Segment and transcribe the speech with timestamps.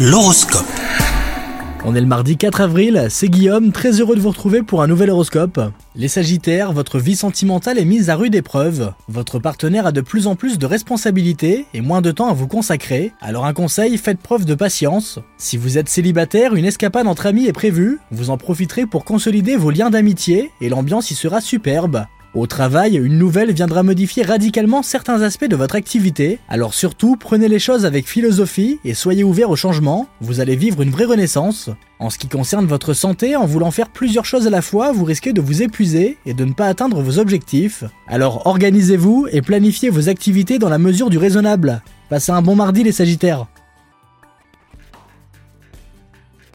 [0.00, 0.64] L'horoscope.
[1.84, 4.86] On est le mardi 4 avril, c'est Guillaume, très heureux de vous retrouver pour un
[4.86, 5.60] nouvel horoscope.
[5.96, 8.92] Les Sagittaires, votre vie sentimentale est mise à rude épreuve.
[9.08, 12.46] Votre partenaire a de plus en plus de responsabilités et moins de temps à vous
[12.46, 13.10] consacrer.
[13.20, 15.18] Alors un conseil, faites preuve de patience.
[15.36, 17.98] Si vous êtes célibataire, une escapade entre amis est prévue.
[18.12, 22.04] Vous en profiterez pour consolider vos liens d'amitié et l'ambiance y sera superbe.
[22.34, 27.48] Au travail, une nouvelle viendra modifier radicalement certains aspects de votre activité, alors surtout prenez
[27.48, 31.70] les choses avec philosophie et soyez ouverts au changement, vous allez vivre une vraie renaissance.
[31.98, 35.04] En ce qui concerne votre santé, en voulant faire plusieurs choses à la fois, vous
[35.04, 37.84] risquez de vous épuiser et de ne pas atteindre vos objectifs.
[38.06, 41.82] Alors organisez-vous et planifiez vos activités dans la mesure du raisonnable.
[42.10, 43.46] Passez un bon mardi les Sagittaires